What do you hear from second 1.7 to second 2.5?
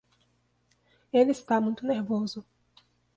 nervoso.